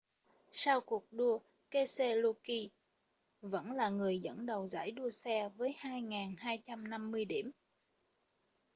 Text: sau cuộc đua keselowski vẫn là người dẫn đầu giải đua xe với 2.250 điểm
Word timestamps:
sau 0.53 0.81
cuộc 0.81 1.05
đua 1.13 1.39
keselowski 1.71 2.67
vẫn 3.41 3.71
là 3.71 3.89
người 3.89 4.19
dẫn 4.19 4.45
đầu 4.45 4.67
giải 4.67 4.91
đua 4.91 5.09
xe 5.09 5.49
với 5.49 5.75
2.250 5.81 7.27
điểm 7.27 7.51